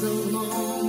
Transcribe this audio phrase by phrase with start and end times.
[0.00, 0.79] so long.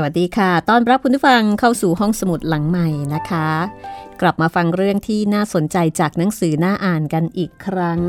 [0.00, 3.50] สวัสดีค่ะ ต้อนรับคุณผู้ฟังเข้าสู่ห้องสมุดหลังใหม่นะคะ
[4.20, 8.00] กลับมาฟังเรื่องที่น่าสนใจจากหนังสือน่าอ่านกันอีกครั้ง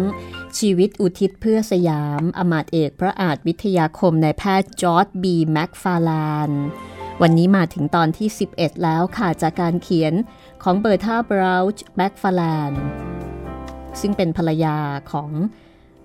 [0.57, 6.51] ชีวิตอุทิศเพื่อสยาม อำมาตย์เอกพระอาจวิทยาคมนายแพทย์จอร์ดบีแม็กฟาลาน
[7.21, 10.13] วันนี้มาถึงตอนที่ 11 แล้วค่ะ จากการเขียน
[10.63, 12.73] ของเบอร์ธาบราวช์แม็กฟาลาน
[14.01, 14.77] ซึ่งเป็นภรรยา
[15.11, 15.31] ของ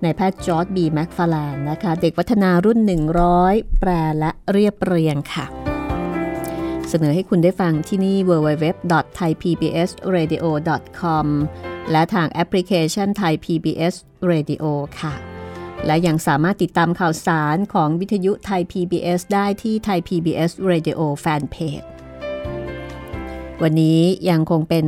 [0.03, 2.79] นายแพทย์จอร์ดบีแม็กฟาลานนะคะ เด็กวัฒนารุ่น
[3.29, 5.47] 100 แปลและเรียบเรียงค่ะ
[6.89, 11.27] เสนอให้คุณได้ฟังที่นี่ www.thaipbsradio.com
[11.91, 13.95] และทางแอปพลิเคชัน Thai PBS
[14.31, 14.65] Radio
[15.01, 15.15] ค่ะ
[15.87, 21.87] และยังสามารถติดตามข่าวสารของวิทยุไทย PBS ได้ที่ Thai PBS Radio Fanpage
[23.63, 24.01] วันนี้
[24.31, 24.87] ยังคงเป็น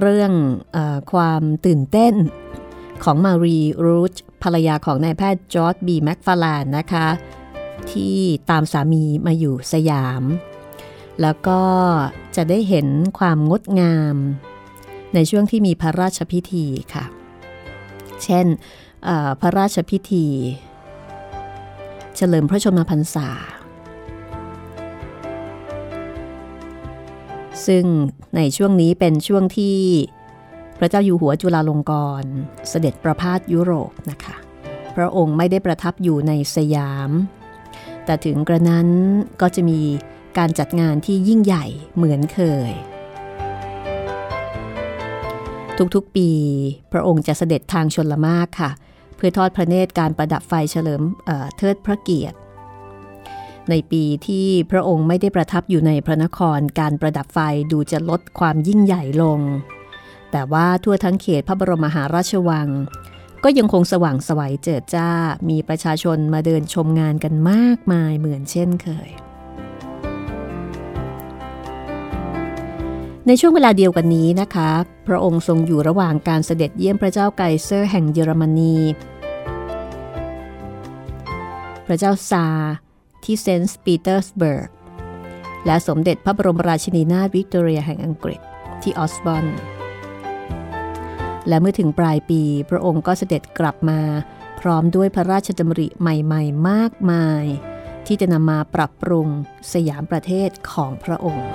[0.00, 0.32] เรื่อง
[0.76, 0.78] อ
[1.12, 2.14] ความตื่นเต้น
[3.04, 7.08] ของมารีรูชภรรยาของนายแพทย์จอร์ดบีแม็กฟาลานนะคะ
[7.90, 8.18] ที่
[8.50, 10.22] ตามสามีมาอยู่สยาม
[11.22, 11.60] แล้วก็
[12.36, 12.86] จะได้เห็น
[13.18, 14.16] ความงดงาม
[15.14, 17.04] ในช่วงที่มีพระราชพิธีค่ะ
[18.22, 18.46] เช่น
[19.40, 20.26] พระราชพิธี
[22.16, 23.28] เฉลิมพระชนมพรรษา
[27.66, 27.84] ซึ่ง
[28.36, 29.78] ในช่วงนี้เป็นช่วงที่
[30.78, 32.32] พระเจ้าอยู่หัวจุฬาลงกรณ์
[32.68, 34.36] เสด็จประพาสยุโรปนะคะ
[34.96, 37.10] พระองค์ไม่ได้ประทับอยู่ในสยาม
[38.04, 38.88] แต่ถึงกระนั้น
[39.40, 39.80] ก็จะมี
[40.38, 41.66] การจัดงานที่ยิ่งใหญ่
[41.96, 42.40] เหมือนเค
[42.70, 42.72] ย
[45.94, 46.30] ทุกๆปี
[46.92, 48.70] พระองค์จะเสด็จทางชนละมากค่ะ
[49.16, 52.36] เพื่อทอดพระเนตรการประดับไฟเฉลิมเเทิดพระเกียรติ
[53.70, 57.38] ในปีที่พระองค์ไม่ได้ประทับอยู่ในพระนครการประดับไฟ
[57.72, 59.40] ดูจะลดความยิ่งใหญ่ลง
[60.30, 62.68] แต่ว่าทั่วทั้งเขตพระบรมมหาราชวัง
[63.44, 65.10] ก็ยังคงสว่างสวัยเจิดจ้า
[65.48, 69.10] มีประชาชนมาเดินชมงานกันมากมายเหมือนเช่นเคย
[73.28, 74.70] ในช่วงเวลาเดียวกันนี้นะคะ
[75.06, 78.76] พระองค์ทรงอยู่ระหว่างการเสด็จเยี่ยมพระเจ้าไกเซอร์แห่งเยอรมนี
[81.86, 82.46] พระเจ้าซาร์
[83.24, 84.68] ที่เซนต์ปีเตอร์สเบิร์ก
[85.66, 88.40] และสมเด็จพระบรมราชินีนาถวิกตอเรียแห่งอังกฤษ
[88.82, 89.44] ที่ออสบอน
[91.48, 92.40] และเมื่อถึงปลายปี
[92.70, 94.00] พระองค์ก็เสด็จกลับมา
[94.60, 97.44] พร้อมด้วยพระราชดำริใหม่ ๆ มากมาย
[98.06, 99.28] ที่จะนำมาปรับปรุง
[99.72, 101.50] สยามประเทศของพระองค์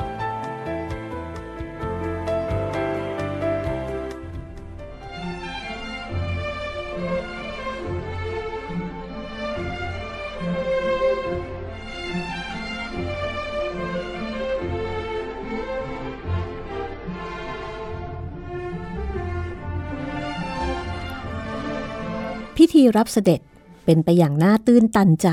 [22.73, 23.41] ธีรับเสด็จ
[23.85, 25.29] เป็นไปอย่างน่าตื้นตันใจ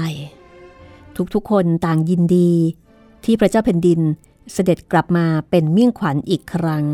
[1.35, 2.53] ทุกๆคนต่างยินดี
[3.25, 4.01] ที่พระเจ้าแผ่นดิน
[4.53, 6.87] เสด็จกลับมาเป็นเมี่ยงขวัญอีกครั้ง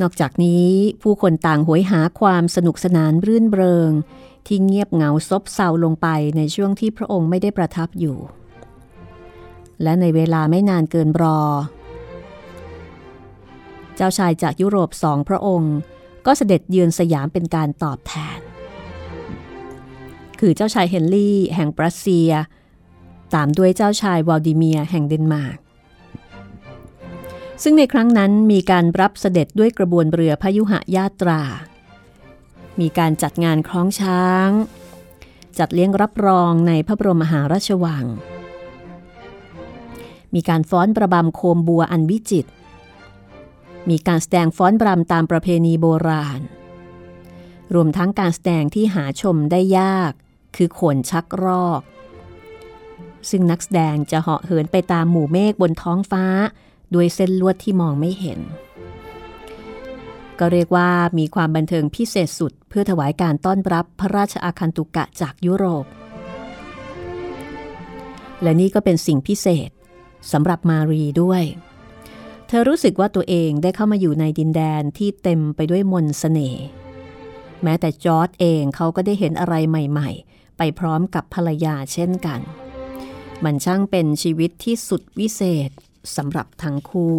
[0.00, 0.66] นอกจากนี้
[1.02, 3.90] ผู้คนต่างหวยหาความสนุกสนานรื่นเริง
[4.46, 6.06] ที่เงียบเหงาซบเซาลงไป
[6.36, 8.18] ในช่วงที่พระองค์ไม่ได้ประทับอยู่
[9.82, 11.40] และในเวลาไม่นานเกินรอ
[13.96, 15.74] เจ้าชายจากยุโรปสองพระองค์
[16.26, 18.38] ก็เสด็จเยือนสยามเป็นการตอบแทน
[20.40, 22.30] คือเจ้าชายเฮนรี่แห่งรัสเซีย
[23.34, 25.58] ตามด้วยเจ้าชายวอลดิเมียแห่งเดนมาร์ก
[27.62, 31.42] ซึ่งในครั้งนั้นมีการรับเสด็จด้วยกระบวนเรือพยุหะยาตรา
[32.80, 34.50] มีการจัดงานคล้องช้าง
[35.58, 38.04] จัดเลี้ยงรับรองในพระบรมมหาราชวัง
[40.34, 42.50] มีการฟ้อนประบำโคมบัวอันวิจิตร
[43.90, 46.40] มีการแสดงฟ้อนบรำตามประเพณีโบราณ
[47.74, 50.12] รวมทั้งการแสดงที่หาชมได้ยาก
[50.56, 51.82] คือโขนชักรอก
[53.30, 56.24] ซึ่งนักแสดงจะเหาะเหินไปตามหมู่เมฆบนท้องฟ้า
[56.94, 58.40] ด้วยเส้นลวดที่มองไม่เห็น
[60.38, 65.86] ก็เรียกว่ามีความบันเทิงพิเศษสุดเพื่อถวายการต้อนรับพระราชอาคันตุกะจากยุโรป
[68.42, 69.70] และนี่ก็เป็นสิ่งพิเศษ
[70.32, 71.42] สำหรับมารีด้วย
[72.48, 76.64] เธอรู้สึกว่าตัวเองได้เข้ามาอยู่ในดินแดนที่เต็มไปด้วยมนสเสน่ห์
[77.62, 82.40] แม้แต่จอร์ดเองเขาก็ได้เห็นอะไรใหม่ๆ ไปพร้อมกับภรรยาเช่นกัน
[83.44, 85.70] มันช่างเป็นชีวิตที่สุดวิเศษ
[86.16, 87.14] สำหรับทั้งคู่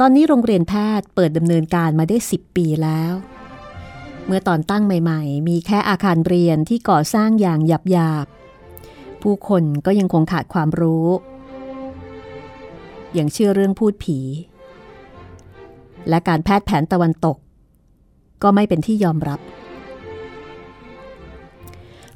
[0.00, 3.12] ตอนนี้โรงเรียนแพทย์เปิดดำเนินการมาได้ 10 ปีแล้ว
[4.26, 11.08] เมื่อตอนตั้งใหม่ๆ มีแค่อาคารเรียนที่ก่อสร้างอย่างหยาบๆ ผู้คนก็ยังคงขาดความรู้
[13.14, 14.18] อย่างเชื่อเรื่องพูดผี
[16.08, 17.36] และการแพทย์แผนตะวันตก
[18.42, 19.40] ก็ไม่เป็นที่ยอมรับ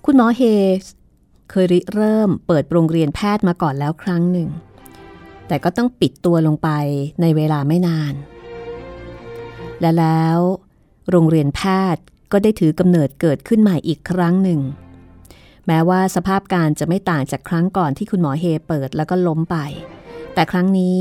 [0.04, 0.42] คุณหมอเฮ
[1.50, 4.48] เคยริเริ่มเปิดโรงเรียนแพทย์มาก่อนแล้วครั้งหนึ่ง
[5.50, 6.68] แต่ก็ต้องปิดตัวลงไป
[7.20, 8.14] ในเวลาไม่นาน
[9.80, 10.38] และแล้ว
[11.10, 11.60] โรงเรียนแพ
[11.94, 14.60] ทย์ก็ได้ถือกำเนิดเกิดขึ้นใหม่อีกครั้งหนึ่ง
[15.66, 19.56] แม้ว่าสภาพการจะไม่ต่างจากครั้งก่อนที่คุณหมอเฮเปิดแล้วก็ล้มไป
[20.34, 21.00] แต่ครั้งนี้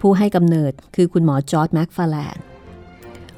[0.00, 2.36] ผู้ให้กำเนิดคือคุณหมอจอร์ดแม็กฟาแลน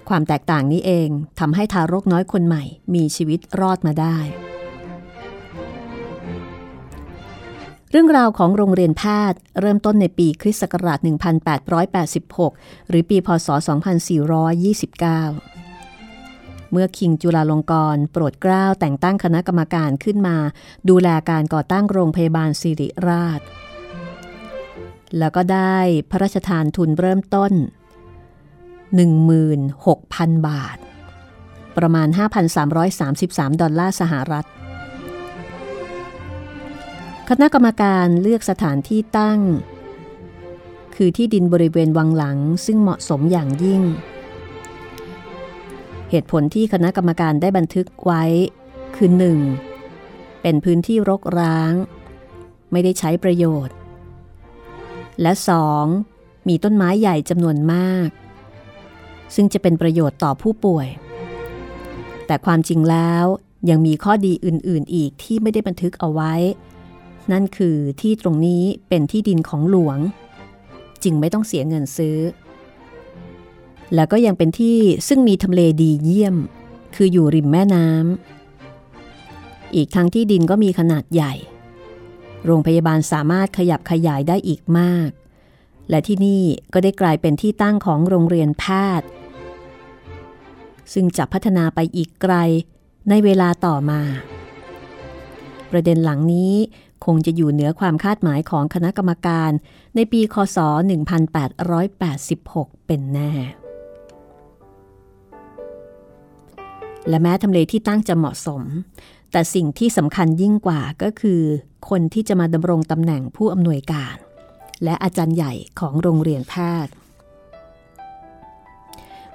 [0.08, 1.08] ความแตกต่างนี้เอง
[1.40, 4.16] ทำให้ทารกน้อยคนใหม่มีชีวิตรอดมาได้
[7.90, 9.02] เรื่องราวของโรงเรียนแพ
[9.33, 10.99] ทย์เริ่มต้นในปีคริสต์ศักราช
[12.35, 13.59] 1886 หรือปีพศ 2429
[16.73, 20.37] เมื่อคิงจุลาลงกรณ์โปรดเกล้าแต่งตั้งคณะกรรมการขึ้นมา
[20.88, 23.40] ดูแลการก่อตั้งโรงพยาบาลสิริราช
[25.18, 25.78] แล้วก็ได้
[26.11, 27.52] พระราชทานทุนเริ่มต้น
[29.25, 30.78] 16,000 บาท
[31.78, 32.09] ประมาณ
[32.85, 34.47] 5,333 ดอลลาร์สหรัฐ
[37.32, 39.40] คณะกรรมการเลือกสถานที่ตั้ง
[40.94, 43.82] คือที่ดินบริเวณวังหลังซึ่งเหมาะสมอย่างยิ่ง
[46.11, 48.25] เหตุผลที่คณะกรรมการได้บันทึกไว้
[48.97, 49.11] คือ
[49.76, 50.42] 1.
[50.42, 51.73] เป็นพื้นที่รกร้าง
[52.73, 53.75] ไม่ได้ใช้ประโยชน์
[55.23, 55.32] และ
[55.90, 56.49] 2.
[56.49, 58.08] มีต้นไม้ใหญ่จำนวนมาก
[59.35, 60.88] ซึ่งจะเป็นประโยชน์ต่อผู้ป่วย
[62.26, 63.25] แต่ความจริงแล้ว
[63.70, 66.35] ยังมีข้อดีอื่น ๆ อีกที่ไม่ได้บันทึกเอาไว้
[67.32, 69.99] นั่นคือที่ตรงนี้เป็นที่ดินของหลวง
[71.02, 72.18] จึงไม่ต้องเสียเงินซื้อ
[73.94, 76.37] แล้วก็ยังเป็นที่ซึ่งมีทำเลดีเยี่ยม
[76.97, 81.35] คืออยู่ริมแม่น้ำอีกทั้งที่ดินก็มีขนาดใหญ่
[82.44, 85.11] โรงพยาบาลสามารถขยับขยายได้อีกมาก
[85.90, 86.42] และที่นี่
[86.73, 88.64] ก็ได้กลายเป็นที่ตั้งของโรงเรียนแพ
[89.00, 89.08] ทย์
[90.92, 92.35] ซึ่งจะพัฒนาไปอีกไกล
[93.08, 94.00] ในเวลาต่อมา
[95.70, 96.54] ประเด็นหลังนี้
[97.05, 99.50] คงจะอยู่เหนือความคาดหมายของคณะกรรมการ
[99.95, 100.59] ในปีคศ
[101.93, 103.33] 1886 เป็นแน่
[107.09, 108.62] และแม้ทำเลที่ตั้งจะเหมาะสม
[109.33, 111.40] แต่สิ่งที่สำคัญยิ่งกว่าก็คือ
[111.88, 114.17] คนที่จะมาดำรงตำแหน่งผู้อำนวยการ
[114.85, 116.93] และอาจารย์ใหญ่ของโรงเรียนแพทย์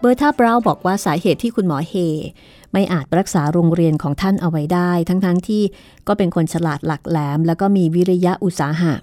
[0.06, 1.94] เบอร์ธาบราวบอกว่าสาเหตุที่คุณหมอเฮ
[2.74, 5.64] ไม่อาจรักษาโรงเรียนของท่านเอาไว้ได้ ทั้งๆทที่
[6.08, 8.94] ก็เป็นคนฉลาดหลักแหลม แล้วก็มีวิริยะอุตสาหะ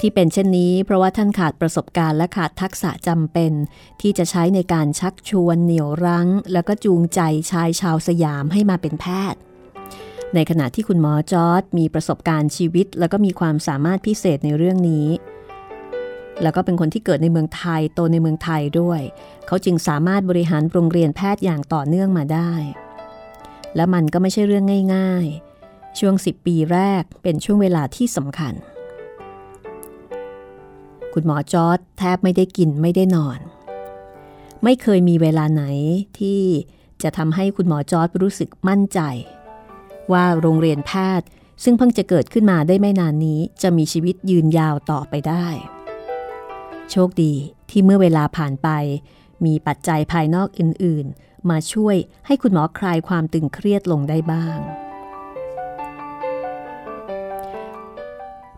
[0.00, 3.52] ที่เป็นเช่นนี้ เพราะว่าท่านขาดประสบการณ์และขาดทักษะจำเป็น
[4.00, 9.40] ที่จะใช้ในการชักชวนเหนี่ยวรั้ง แล้วก็จูงใจชายชาวสยามให้มาเป็นแพทย์
[10.34, 15.08] ในขณะที่คุณหมอจอร์ดมีประสบการณ์ชีวิต แล้วก็มีความสามารถพิเศษในเรื่องนี้
[16.42, 19.00] แล้วก็เป็นคนที่เกิดในเมืองไทยโตในเมืองไทยด้วย
[19.46, 22.52] เขาจึงสามารถบริหารโรงเรียนแพทย์อย่างต่อเนื่องมาได้
[23.76, 24.64] และมันก็ไม่ใช่เรื่อง
[24.94, 25.26] ง่าย
[25.62, 28.54] ๆ ช่วง 10 ปีแรกเป็นช่วงเวลาที่สำคัญ
[31.12, 33.40] คุณหมอจอร์ดแทบไม่ได้กินไม่ได้นอน
[34.64, 35.64] ไม่เคยมีเวลาไหน
[36.18, 36.42] ที่
[37.02, 39.00] จะทำให้คุณหมอจอร์ดรู้สึกมั่นใจ
[40.12, 41.26] ว่าโรงเรียนแพทย์
[41.64, 45.46] ซึ่งเพิ่งจะเกิดขึ้นมาได้ไม่นานนี้จะมีชีวิตยืนยาวต่อไปได้
[46.90, 47.34] โชคดี
[47.70, 48.68] ที่เมื่อเวลาผ่านไป
[49.44, 54.58] มีปัจจัยภายนอกอื่น ๆ มาช่วยให้คุณหมอคลายความตึงเครียดลงได้บ้าง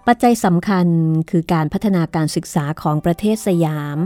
[0.06, 0.86] ปัจจัยสำคัญ
[1.30, 3.98] คือการพัฒนาการศึกษาของประเทศสยาม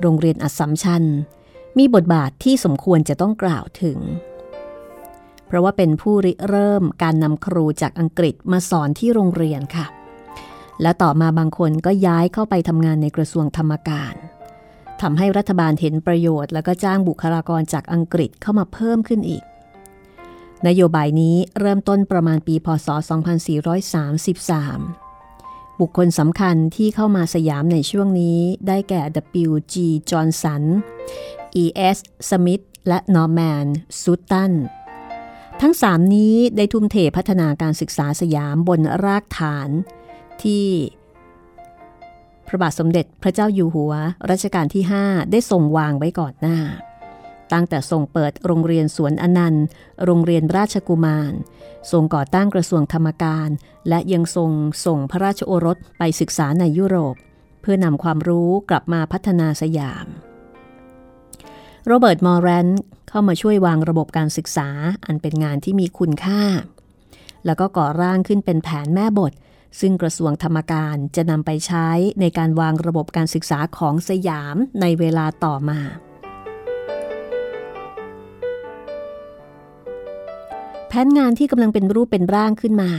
[0.00, 1.04] โรงเรียนอัศมชัญ
[1.78, 3.98] มีบทบาทที่สมควรจะต้องกล่าวถึง
[5.46, 9.86] เพราะว่าเป็นผู้ริเริ่มการนำครูจากอังกฤษมาสอนที่โรงเรียนค่ะ
[10.82, 14.14] และต่อมาบางคนก็ย้ายเข้าไปทำงานในกระทรวงธรรมการ
[15.00, 19.44] ทำให้รัฐบาลเห็นประโยชน์ แล้วก็จ้างบุคลากรจากอังกฤษเข้ามาเพิ่มขึ้นอีก
[20.66, 22.88] นโยบายนี้เริ่มต้นประมาณปี พศ
[23.94, 29.02] 2433 บุคคลสำคัญที่เข้ามาสยามในช่วงนี้ได้แก่
[29.42, 29.74] W.G.
[30.10, 30.62] Johnson
[31.62, 31.98] E.S.
[32.28, 33.66] Smith และ Norman
[34.02, 34.52] Sutton
[35.60, 39.70] ทั้งสามนี้ได้ทุ่มเทพัฒนาการศึกษาสยามบนรากฐาน
[40.44, 40.66] ที่
[42.46, 43.92] พระบาทสมเด็จพระเจ้าอยู่หัว
[44.30, 46.58] รัชกาลที่ 5 ได้ทรงวางไว้ก่อนหน้า
[47.52, 49.64] ตั้งแต่ทรงเปิดโรงเรียนสวนอนันต์
[50.04, 51.32] โรงเรียนราชกุมาร
[51.92, 53.48] ทรงก่อตั้งกระทรวงธรรมการ
[53.88, 54.50] และยังทรง
[54.86, 57.14] ส่งพระราชโอรสไปศึกษาในยุโรป
[57.60, 60.06] เพื่อนำความรู้กลับมาพัฒนาสยาม
[61.86, 62.68] โรเบิร์ต มอร์แรน
[63.08, 64.68] เข้ามาช่วยวางระบบการศึกษา
[65.06, 66.42] อันเป็นงานที่มีคุณค่า
[67.46, 69.32] แล้วก็ก่อร่างขึ้นเป็นแผนแม่บท
[69.80, 71.88] ซึ่งกระทรวงธรรมการจะนำไปใช้
[72.20, 75.80] ในการวางระบบการศึกษาของสยามในเวลาต่อมา
[80.88, 82.92] แผนงานที่กำลังเป็นรูปเป็นร่างขึ้นมา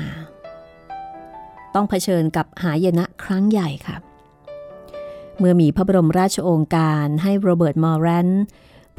[1.75, 3.97] ต้องเผชิญกับหายนะครั้งใหญ่ค่ะ
[5.37, 8.29] เมื่อมีพระบรมราชโองการให้โรเบิร์ต มอร์แรน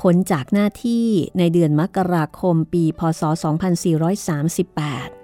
[0.01, 1.07] พ้นจากหน้าที่
[1.39, 3.23] ในเดือนมกราคมปี พศ
[4.19, 5.20] 2438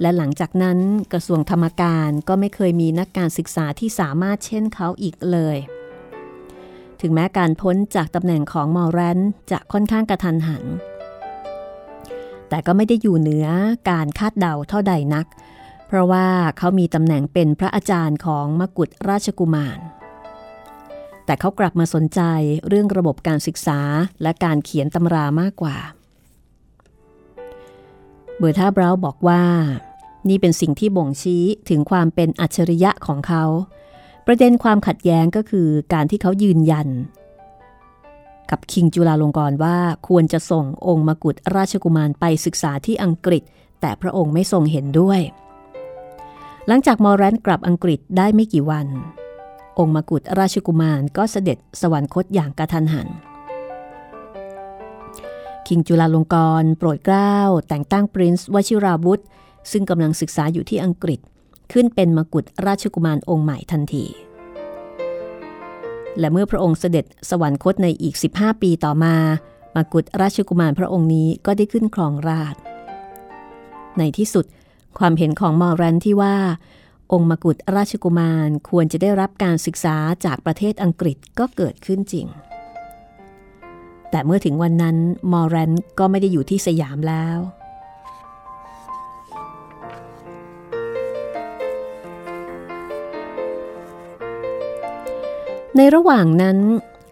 [0.00, 0.78] และหลังจากนั้น
[1.12, 5.56] กระทรวงธรรมการก็ไม่เคยมีนักการศึกษาที่สามารถเช่นเขาอีกเลย
[7.00, 9.18] ถึงแม้การพ้นจากตำแหน่งของมอร์แรน
[9.50, 10.64] จะค่อนข้างกระทันหัน
[12.48, 13.46] แต่ก็ไม่ได้อยู่เหนือ
[13.90, 15.26] การคาดเดาเท่าใดนัก
[15.86, 16.26] เพราะว่า
[16.58, 19.78] เขามีตำแหน่งเป็นพระอาจารย์ของมกุฎราชกุมาร
[21.24, 22.20] แต่เขากลับมาสนใจ
[22.68, 23.80] เรื่องระบบการศึกษา
[24.22, 29.42] และการเขียนตำรามากกว่าเเบอร์ธาบราวบอกว่า
[30.28, 33.44] นี่เป็นสิ่งที่บ่งชี้ถึงความเป็นอัจฉริยะของเขา
[34.26, 36.88] ประเด็นความขัดแย้งก็คือการที่เขายืนยัน
[38.50, 39.76] กับคิงจุลาลงกรว่า
[40.08, 43.42] ควรจะส่งองค์มกุฎราชกุมารไปศึกษาที่อังกฤษ
[43.80, 45.20] แต่พระองค์ไม่ทรงเห็นด้วย
[46.66, 48.86] หลังจากมอร์แรนกลับอังกฤษได้ไม่กี่วัน
[49.78, 53.08] องค์มกุฎราชกุมารก็เสด็จสวรรคตอย่างกระทันหัน
[55.74, 57.36] คิงจุลาลงกรโปรดเกล้า
[57.68, 59.22] แต่งตั้งปรินซ์วชิราวุธ
[59.70, 61.20] ซึ่งกำลังศึกษาอยู่ที่อังกฤษ
[61.72, 64.04] ขึ้นเป็นมกุฎราชกุมารองค์ใหม่ทันที
[66.18, 69.16] และเมื่อพระองค์เสด็จสวรรคตในอีก 15 ปีต่อมา
[69.76, 72.54] มกุฎราชกุมารพระองค์นี้ก็ได้ขึ้นครองราช
[73.98, 74.44] ในที่สุด
[74.98, 76.36] ความเห็นของมอรันที่ว่า
[77.12, 82.28] องค์มกุฎราชกุมารควรจะได้รับการศึกษาจากประเทศอังกฤษก็เกิดขึ้นจริง
[84.12, 84.96] แต่เมื่อถึงวันนั้น
[85.32, 87.38] มอร์แรนก็ไม่ได้อยู่ที่สยามแล้ว
[95.76, 96.58] ในระหว่างนั้น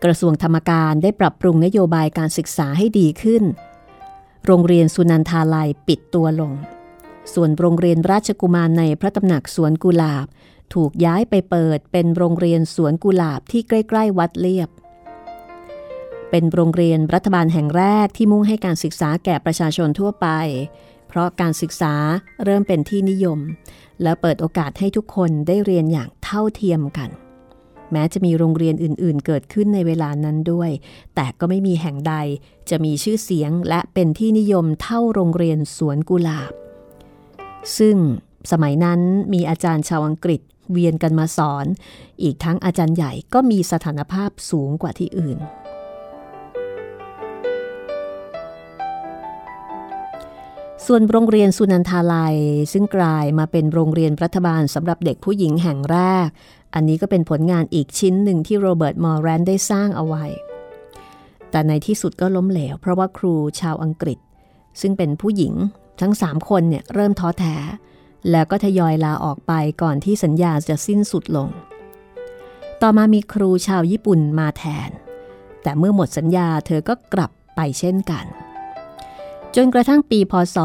[0.04, 3.45] กระทรวงธรรมการได้ปรับปรุงนโยบายการศึกษาให้ดีขึ้น
[4.47, 6.52] โรงเรียนสุนันทาลัยปิดตัวลง
[7.35, 10.26] ส่วนโรงเรียนราชกุมารในพระตำหนักสวนกุหลาบ
[10.75, 14.69] ถูกย้ายไปเปิดเป็นโรงเรียนสวนกุหลาบที่ใกล้ ๆ วัดเลียบ
[16.31, 20.29] เป็นโรงเรียนรัฐบาลแห่งแรกที่มุ่งให้การศึกษาแก่ประชาชนทั่วไป
[21.09, 21.95] เพราะการศึกษา
[22.45, 23.38] เริ่มเป็นที่นิยม
[24.03, 27.11] และเปิดโอกาสให้ทุกคนได้เรียนอย่างเท่าเทียมกัน
[27.93, 30.71] แม้จะมีโรงเรียนอื่น ๆ เกิดขึ้นในเวลานั้นด้วย
[31.14, 32.14] แต่ก็ไม่มีแห่งใด
[32.71, 36.53] จะมีชื่อเสียงและเป็นที่นิยมเท่าโรงเรียนสวนกุหลาบ
[37.79, 37.97] ซึ่ง
[38.53, 39.01] สมัยนั้น
[39.33, 40.40] มีอาจารย์ชาวอังกฤษ
[40.73, 41.66] เวียนกันมาสอน
[42.23, 45.38] อีกทั้งอาจารย์ใหญ่ก็มีสถานภาพสูงกว่าที่อื่น
[50.87, 52.37] ส่วนโรงเรียนสุนันทาลัย
[52.73, 56.29] ซึ่งกลายมาเป็นโรงเรียนรัฐบาลสำหรับเด็กผู้หญิงแห่งแรก
[56.75, 60.25] อันนี้ก็เป็นผลงานอีกชิ้นหนึ่งที่โรเบิร์ตมอร์แรนได้สร้างเอาไว้
[61.51, 64.19] แต่ในที่สุดก็ล้มเหลว เพราะว่าครูชาวอังกฤษ
[64.81, 65.55] ซึ่งเป็นผู้หญิง
[66.01, 67.57] ทั้งสามคนเนี่ยเริ่มท้อแท้
[68.31, 71.49] แล้วก็ทยอยลาออกไปก่อนที่สัญญาจะสิ้นสุดลง
[72.83, 74.90] ต่อมามีครูชาวญี่ปุ่นมาแทน
[75.62, 78.27] แต่เมื่อหมดสัญญาเธอก็กลับไปเช่นกัน
[79.57, 80.57] จนกระทั่งปีพศ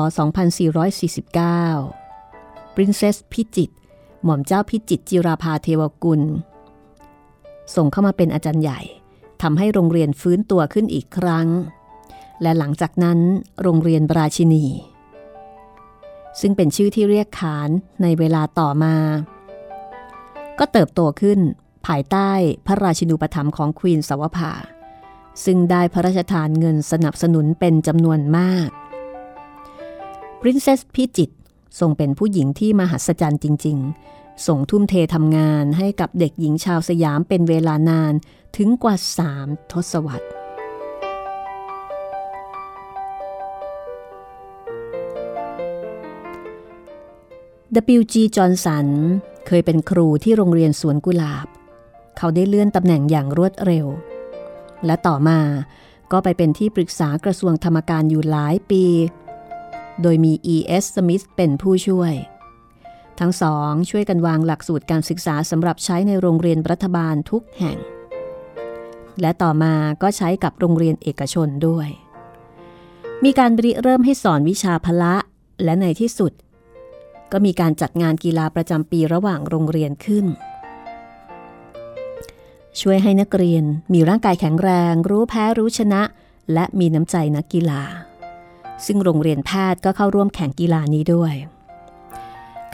[1.53, 3.69] 2449 Princess พิจิต
[4.23, 6.21] หม่อมเจ้าพิจิตจิราภาเทวกุล
[7.75, 8.81] ส่งเข้ามาเป็นอาจารย์ใหญ่
[9.41, 11.47] ทำให้โรงเรียนฟื้นตัวขึ้นอีกครั้ง
[12.41, 13.19] และหลังจากนั้น
[13.61, 14.65] โรงเรียนบราชินี
[16.41, 17.69] ซึ่งเป็นชื่อที่เรียกขาน
[18.01, 18.95] ในเวลาต่อมา
[20.59, 21.39] ก็เติบโตขึ้น
[21.87, 22.31] ภายใต้
[22.65, 24.51] พระราชินูปถัมภ์ของควีนสวภา
[25.43, 28.69] ซึ่งได้พระราชทานเงินสนับสนุนเป็นจำนวนมาก
[30.39, 31.31] ปรินเซสพิจิต
[31.79, 33.77] ทรงเป็นผู้หญิงที่มหัศจรรย์จริง
[34.11, 38.13] ๆ ส่งทุ่มเททำงานให้กับเด็กหญิงชาวสยามเป็นเวลานาน
[38.55, 40.27] ถึงกว่าสามทศวรรษ
[47.97, 48.15] W.G.
[48.35, 48.87] จอห์นสัน
[49.47, 51.47] เคยเป็นครูที่โรงเรียนสวนกุหลาบ
[52.17, 53.87] เขาได้เลื่อนตำแหน่งอย่างรวดเร็ว
[54.85, 55.39] และต่อมา
[56.11, 58.85] ก็ไปเป็นที่ปรึกษากระทรวงธรรมการอยู่หลายปี
[60.01, 60.83] โดยมี E.S.
[60.95, 62.13] Smith เป็นผู้ช่วย
[63.19, 67.77] ทั้งสองช่วยกันวางหลักสูตรการศึกษาสำหรับใช้ในโรงเรียนรัฐบาลทุกแห่ง
[69.21, 71.89] และต่อมาก็ใช้กับโรงเรียนเอกชนด้วย
[73.23, 75.15] มีการริเริ่มให้สอนวิชาพละ
[75.63, 76.33] และในที่สุด
[77.31, 80.25] ก็มีการจัดงานกีฬาประจำปีระหว่างโรงเรียนขึ้น
[82.81, 86.01] ช่วยให้นักเรียนมีร่างกายแข็งแรง รู้แพ้รู้ชนะ
[86.53, 87.81] และมีน้ำใจนักกีฬา
[88.85, 91.33] ซึ่งโรงเรียนแพทย์ก็เข้าร่วมแข่งกีฬานี้ด้วย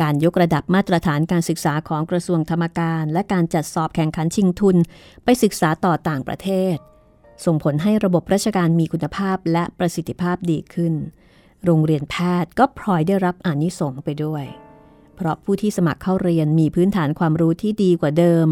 [0.01, 4.77] การยกระดับมาตรฐานการศึกษาของกระทรวงธรรมการ และการจัดสอบแข่งขันชิงทุน
[5.23, 6.75] ไปศึกษาต่อต่างประเทศ
[7.45, 10.93] ส่งผลให้ระบบราชการมีคุณภาพและประสิทธิภาพดีขึ้น
[11.65, 14.45] โรงเรียนแพทย์ก็พลอยได้รับอานิสงส์ไปด้วย
[15.15, 18.47] เพราะผู้ที่สมัครเข้าเรียนมีพื้นฐานความรู้ที่ดีกว่าเดิม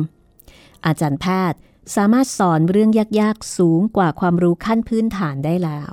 [0.86, 1.60] อาจารย์แพทย์
[1.96, 5.92] สามารถสอนเรื่องยากๆสูงกว่าความรู้ขั้นพื้นฐานได้แล้ว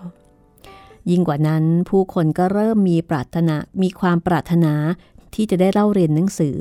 [1.10, 4.74] ยิ่งกว่านั้นผู้คนก็เริ่มมีปรารถนามีความปรารถนา
[5.34, 6.56] ที่จะได้เล่าเรียนหนังสือ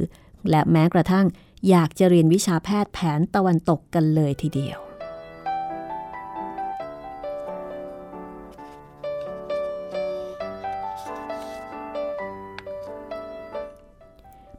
[0.50, 1.26] และแม้กระทั่ง
[1.70, 4.80] อยากจะเรียนวิชาแพทย์แผนตะวันตกกันเลยทีเดียว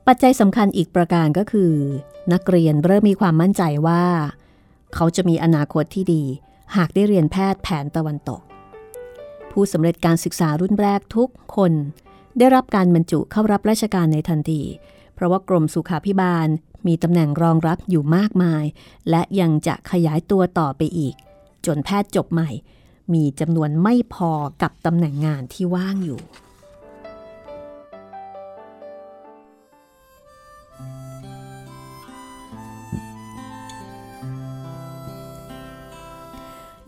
[0.06, 1.72] ปัจจัยสำคัญอีกประการก็คือ
[2.32, 4.04] นักเรียนเริ่มมีความมั่นใจว่า
[4.94, 6.22] เขาจะมีอนาคตที่ดี
[6.76, 8.40] หากได้เรียนแพทย์แผนตะวันตก
[9.50, 11.72] ผู้สำเร็จการศึกษารุ่นแรกทุกคน
[12.38, 14.62] ได้รับการบรรจุเข้ารับราชการในทันที
[15.14, 16.48] เพราะว่ากรมสุขาพิบาล
[16.86, 18.64] มีตำแหน่งรองรับอยู่มากมาย
[19.10, 21.14] และยังจะขยายตัวต่อไปอีก
[21.66, 22.50] จนแพทย์จบใหม่
[23.12, 26.20] มีจำนวนไม่พอกับตำแหน่งงานที่ว่างอยู่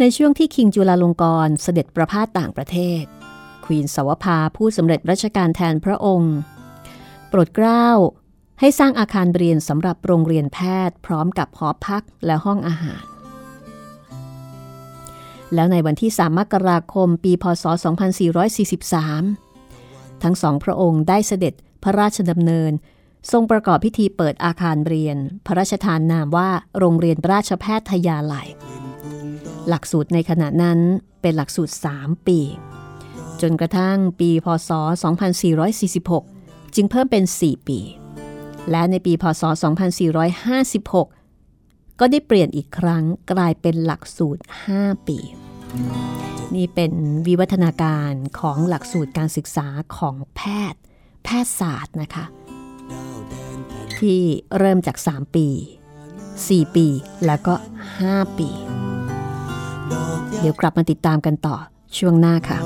[0.01, 3.03] ในช่วงที่คิงจุลาลงกรเสด็จประพาสต่างประเทศ
[3.65, 6.37] ควีนสวภาผู้สำเร็จราชการแทนพระองค์
[7.29, 7.87] โปรดเกล้า
[8.61, 10.59] ให้สร้างอาคารเรียนสำหรับโรงเรียนแพ
[10.89, 13.05] ทย์ พร้อมกับหอพักและห้องอาหาร
[15.55, 17.65] แล้วในวันที่ 3 มกราคม ปีพศ
[18.99, 22.73] 2443 ทั้งสองพระองค์ได้เสด็จพระราชดำเนิน
[23.33, 28.49] ทรงประกอบพิธีเปิดอาคารเรียน พระราชทานนามว่าโรงเรียนราชแพทยาลัย
[29.69, 30.79] หลักสูตรในขณะนั้น
[31.23, 32.41] เป็นหลักสูตร 3 ปี
[33.41, 34.71] จนกระทั่งปีพศ
[35.93, 37.79] 2446 จึงเพิ่มเป็น 4 ปี
[38.71, 39.43] และในปีพศ
[41.27, 44.43] 2456 ก็ได้เปลี่ยนอีกครั้งกลายเป็นหลักสูตร
[44.75, 45.19] 5 ปี
[46.55, 46.93] นี่เป็น
[47.27, 50.41] วิวัฒนาการของหลักสูตรการศึกษาของแพ
[50.73, 50.81] ทย์
[51.25, 52.25] แพทยศาสตร์นะคะ
[53.99, 54.23] ที่
[54.59, 55.47] เริ่มจาก 3 ปี
[56.11, 56.87] 4 ปี
[57.27, 57.55] แล้วก็
[57.97, 58.49] 5 ปี
[60.41, 61.57] เดี๋ยวกลับมาติดตามกันต่อ
[61.99, 62.59] ช่วงหน้าค่ะ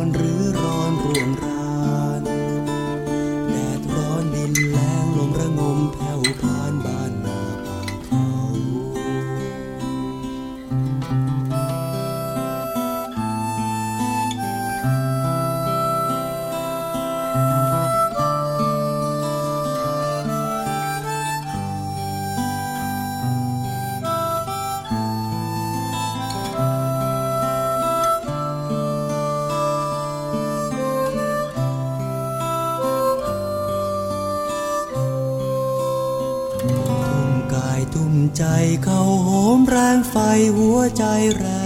[38.85, 40.17] เข้าโหมแรงไฟ
[40.57, 41.05] หัวใจ
[41.37, 41.62] แรง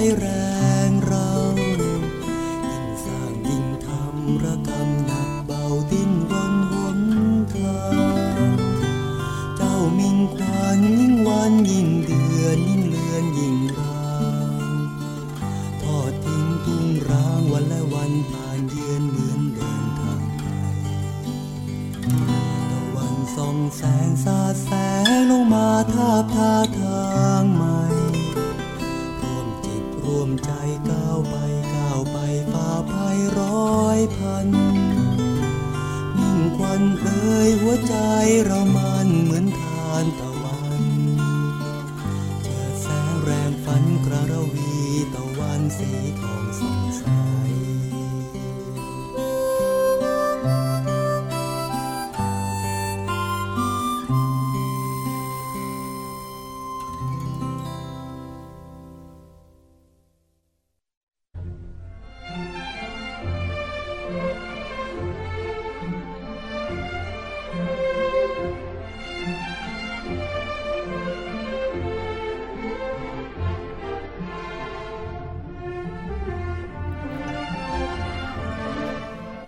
[0.00, 0.39] หัวใจแรง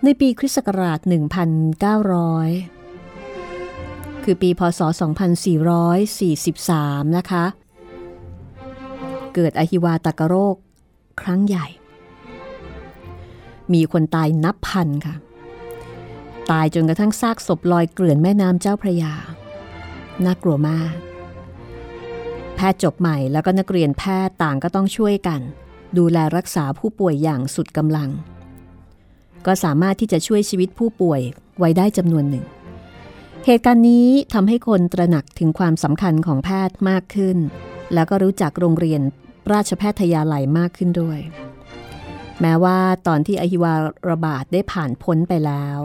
[0.05, 1.05] ในปีคริสต์ศักราช 1900
[4.23, 4.81] คือปีพศ
[6.33, 7.45] 2443 นะคะ
[9.33, 10.55] เกิดอหิวาตกโรค
[11.21, 11.67] ครั้งใหญ่
[13.73, 15.15] มีคนตายนับพันค่ะ
[16.51, 19.13] ตายจนกระทั่งซากศพลอยเกลื่อนแม่น้ำเจ้าพระยา
[20.25, 20.93] น่ากลัวมาก
[22.55, 25.41] แพทย์จบใหม่แล้วก็นักเรียนแพทย์ต่างก็ต้องช่วยกัน
[25.97, 28.09] ดูแลรักษาผู้ป่วยอย่างสุดกำลัง
[29.47, 31.21] ก็สามารถที่จะช่วยชีวิตผู้ป่วย
[31.59, 32.45] ไว้ได้จำนวนหนึ่ง
[33.45, 37.37] เหตุการณ์นี้ทำให้คนตระหนักถึงความสำคัญของแพทย์มากขึ้น
[37.93, 39.01] แล้วก็รู้จักโรงเรียน
[39.51, 41.19] ราชแพทยาลัยมากขึ้นด้วย
[42.41, 43.73] แม้ว่าตอนที่อหิวา
[44.09, 45.79] ระบาดได้ผ่านพ้นไปแล้ว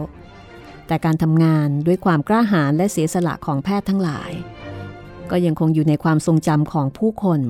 [0.87, 4.31] แต่การทำงานด้วยความกล้าหาญและเสียสละของแพทย์ทั้งหลาย
[5.31, 7.41] ก็ยังคงอยู่ในความทรงจำของผู้คน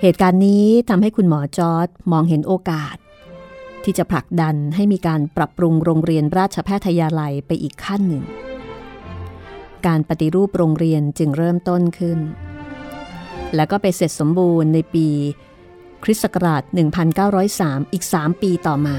[0.00, 2.96] เหตุการณ์นี้ทำให้คุณหมอจอร์ดมองเห็นโอกาส
[3.84, 8.24] ที่จะผลักดันให้มีการปรับปรุงโรงเรียนราชแพทยาลัยไปอีกขั้นหนึ่ง
[9.86, 12.18] การปฏิรูปโรงเรียนจึงเริ่มต้นขึ้น
[13.54, 15.08] แล้วก็ไปเสร็จสมบูรณ์ในปี
[16.04, 16.62] คริสต์ศักราช
[17.28, 18.96] 1903 อีก 3 ปีต่อมา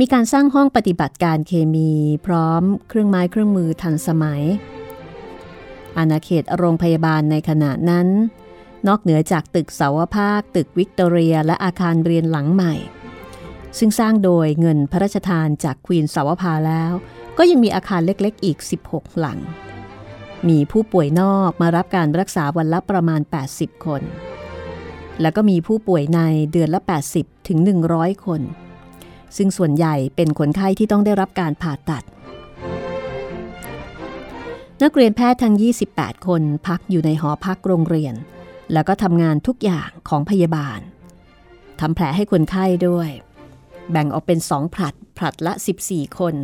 [0.00, 1.90] มีการสร้างห้องปฏิบัติการเคมี
[2.26, 4.42] พร้อมเครื่องไม้เครื่องมือทันสมัย
[5.98, 8.08] อาณาเขตโรงพยาบาลในขณะนั้น
[8.86, 12.74] นอกเหนือจากตึกเสาวภาค ตึกวิกตอเรีย และอาคารเรียนหลังใหม่
[13.78, 16.92] ซึ่งสร้างโดยเงินพระราชทานจากควีนสาวภาแล้ว
[17.38, 19.38] ก็ยังมีอาคารเล็กๆ อีก 16 หลัง
[20.48, 23.20] มีผู้ป่วยนอกมารับการรักษาวันละประมาณ
[23.52, 24.02] 80 คน
[25.20, 26.20] แล้วก็มีผู้ป่วยใน
[26.52, 26.80] เดือนละ
[27.14, 27.58] 80 ถึง
[27.92, 28.40] 100 คน
[29.36, 32.04] ซึ่งส่วนใหญ่เป็นคนไข้ที่ต้องได้รับการผ่าตัด
[34.82, 35.54] นักเรียนแพทย์ทั้ง
[35.90, 38.14] 28 คนพักอยู่ในหอพักโรงเรียน
[38.72, 40.80] แล้วก็ทำงานทุกอย่างของพยาบาล
[41.80, 43.10] ทำแผลให้คนไข้ด้วย
[43.90, 45.52] แบ่งออกเป็นสองผลัด ผลัดละ
[45.86, 46.34] 14 คน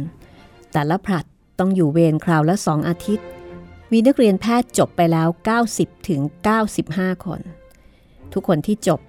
[0.73, 1.25] แต่ละผลัด
[1.59, 3.27] ต้องอยู่เวรคราวละสองอาทิตย์
[3.93, 5.29] มีนักเรียนแพทย์จบไปแล้ว
[5.69, 6.21] 90ถึง
[6.73, 7.41] 95 คน
[8.33, 9.01] ทุกคนที่จบ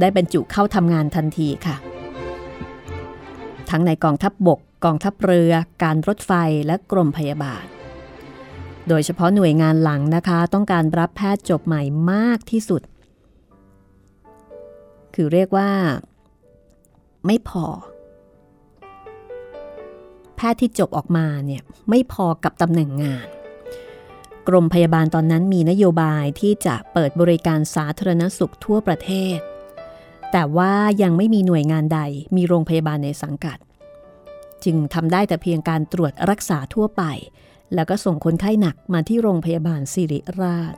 [0.00, 1.76] ได้บรรจุเข้าทำงานทันทีค่ะ
[3.70, 6.32] ทั้งในกองทัพบบก กองทัพเรือ การรถไฟ
[6.66, 7.64] และกรมพยาบาล
[8.88, 12.82] โดยเฉพาะหน่วยงานหลังนะคะ ต้องการรับแพทย์จบใหม่มากที่สุด
[15.14, 15.70] คือเรียกว่า
[17.26, 17.66] ไม่พอ
[20.36, 23.26] แพทย์ที่จบออกมาเนี่ยไม่พอกับตำแหน่งงาน
[24.48, 29.38] กรมพยาบาลตอนนั้นมีนโยบายที่จะเปิดบริการสาธารณสุขทั่วประเทศ
[30.32, 30.72] แต่ว่า
[31.02, 32.00] ยังไม่มีหน่วยงานใด
[32.36, 33.58] มีโรงพยาบาลในสังกัด
[34.64, 37.02] จึงทำได้แต่เพียงการตรวจรักษาทั่วไป
[37.74, 40.74] แล้วก็ส่งคนไข้หนักมาที่โรงพยาบาลสิริราช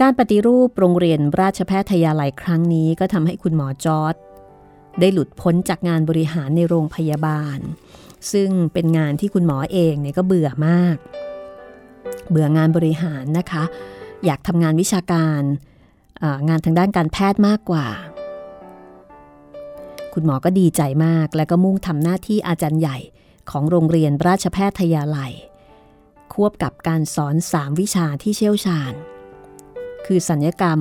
[0.00, 4.14] การปฏิรูปโรงเรียนราชแพทยาลัยครั้งนี้ก็ทำให้คุณหมอจอร์ด
[5.00, 7.58] ได้หลุดพ้นจากงานบริหารในโรงพยาบาล
[8.32, 10.96] ซึ่งเป็นงานที่คุณหมอเองเนี่ยก็เบื่อมาก
[12.30, 13.64] เบื่องานบริหารนะคะ
[14.24, 15.42] อยากทำงานวิชาการ
[16.48, 17.86] งานทางด้านการแพทย์มากกว่า
[20.14, 22.98] คุณหมอก็ดีใจมาก และก็มุ่งทำหน้าที่อาจารย์ใหญ่
[23.50, 25.32] ของโรงเรียนราชแพทยาลัย
[26.34, 28.92] ควบกับการสอน3วิชาที่เชี่ยวชาญ
[30.06, 30.80] คือศัลยกรรม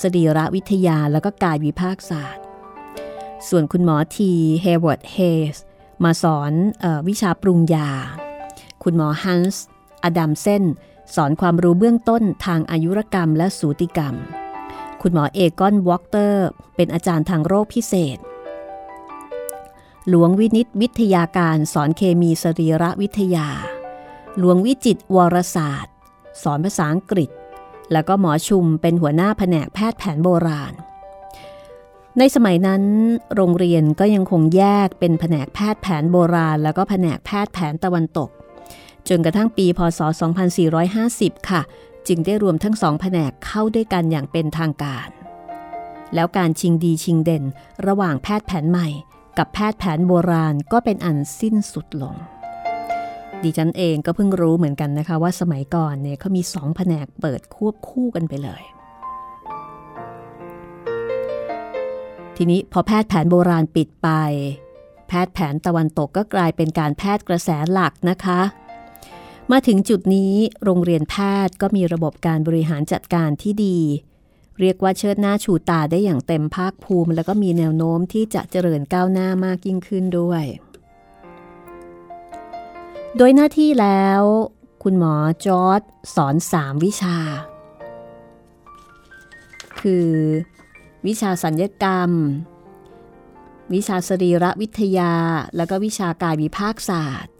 [0.00, 2.44] สรีรวิทยาแล้วก็กายวิภาคศาสตร์
[3.48, 4.30] ส่วนคุณหมอที
[4.62, 5.18] เฮเวิร์ดเฮ
[5.54, 5.56] ส
[6.04, 6.52] มาสอน
[6.84, 7.90] อวิชาปรุงยา
[8.82, 9.64] คุณหมอฮันส์
[10.04, 10.64] อดัมเซน
[11.14, 14.14] สอนความรู้เบื้องต้นทางอายุรกรรมและสูติกรรม
[15.02, 16.46] คุณหมอเอกอนวอลเตอร์
[16.76, 18.18] เป็นอาจารย์ทางโรคพิเศษ
[20.08, 23.48] หลวงวินิตวิทยาการสอนเคมีสรีรวิทยา
[24.38, 25.94] หลวงวิจิตวรศาสตร์
[26.42, 27.30] สอนภาษาอังกฤษ
[27.92, 30.72] แล้วก็หมอชุมเป็นหัวหน้าแผนกแพทย์แผนโบราณ
[32.18, 32.82] ในสมัยนั้น
[33.34, 38.30] โรงเรียนก็ยังคงแยกเป็นแผนกแพทย์แผนโบราณ แล้วก็แผนกแพทย์แผนตะวันตก
[39.08, 40.00] จนกระทั่งปีพศ
[40.74, 41.62] 2450 ค่ะ
[42.08, 45.08] จึงได้รวมทั้งสองแผนกเข้าด้วยกันอย่างเป็นทางการ
[46.14, 47.44] แล้วการชิงดีชิงเด่น
[47.86, 48.88] ระหว่างแพทย์แผนใหม่
[49.38, 52.14] กับแพทย์แผนโบราณก็เป็นอันสิ้นสุดลง
[53.42, 58.62] ดิฉันเองก็เพิ่งรู้เหมือนกันนะคะว่าสมัยก่อนเนี่ยเขามีสองแผนกเปิดควบคู่กันไปเลย
[62.36, 64.08] ทีนี้พอแพทย์แผนโบราณปิดไป
[65.08, 68.40] แพทย์แผนตะวันตกก็กลายเป็นการแพทย์กระแสหลักนะคะ
[69.52, 71.16] มาถึงจุดนี้โรงเรียนแพ
[71.46, 73.78] ทย์ก็มีระบบการบริหารจัดการที่ดี
[74.60, 80.44] เรียกว่าเชิดหน้าชูตาได้อย่างเต็มภาคภูมิ แล้วก็มีแนวโน้มที่จะเจริญก้าวหน้ามากยิ่งขึ้นด้วย
[83.16, 84.22] โดยหน้าที่แล้ว
[84.82, 85.14] คุณหมอ
[85.46, 85.80] จอร์ด
[86.14, 87.16] สอน3วิชา
[89.80, 90.10] คือ
[91.06, 92.10] วิชาสัญญกรรม
[93.74, 95.12] วิชาสรีระวิทยา
[95.56, 97.32] แล้วก็วิชากายวิภาคศาสตร์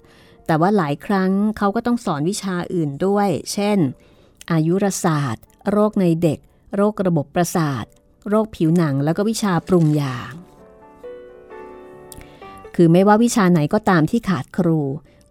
[0.47, 3.79] แต่ว่าหลายครั้งเขาก็ต้องสอนวิชาอื่นด้วย เช่น
[4.51, 6.39] อายุรศาสตร์ โรคในเด็ก
[6.75, 7.85] โรคระบบประสาท
[8.29, 10.17] โรคผิวหนังแล้วก็วิชาปรุงยา
[12.75, 14.81] คือไม่ว่าวิชาไหนก็ตามที่ขาดครู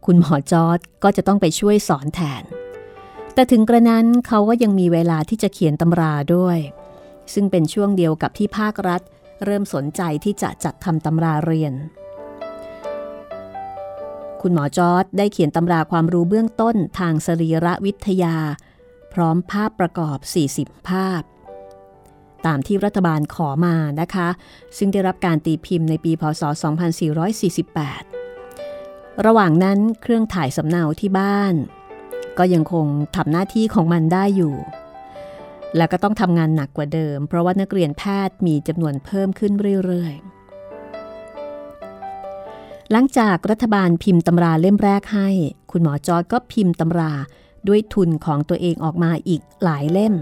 [0.06, 2.43] คุณหมอจอร์ดก็จะต้องไปช่วยสอนแทน
[3.34, 6.58] แต่ถึงกระนั้นเขาก็ยังมีเวลาที่จะเขียนตำราด้วย
[7.34, 9.01] ซึ่งเป็นช่วงเดียวกับที่ภาครัฐ
[9.45, 11.73] เริ่มสนใจที่จะจัดทำตำราเรียน
[14.41, 18.36] คุณหมอจอร์ดได้เขียนตำราความรู้เบื้องต้นทางสรีระวิทยา
[19.13, 20.17] พร้อมภาพประกอบ
[20.54, 21.21] 40 ภาพ
[22.45, 24.30] ตามที่รัฐบาลขอมานะคะ
[24.78, 26.41] ซึ่งได้รับการตีพิมพ์ในปีพศ
[28.24, 31.54] 2448 ระหว่างนั้นเครื่องถ่ายสำเนาที่บ้าน
[32.38, 34.56] ก็ยังคงทำหน้าที่ของมันได้อยู่
[35.78, 39.54] และก็ต้องทำงานหนักกว่าเดิม เพราะว่านักเรียนแพทย์มีจำนวนเพิ่มขึ้น
[39.86, 40.21] เรื่อยๆ
[42.91, 45.30] หลังจากรัฐบาลพิมพ์ตำราเล่มแรกให้
[45.71, 47.13] คุณหมอจอร์ดก็พิมพ์ตำรา
[47.67, 50.15] ด้วยทุนของตัวเองออกมาอีกหลายเล่ม